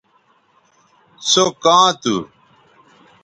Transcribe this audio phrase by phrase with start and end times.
[1.29, 2.15] سو کاں تھو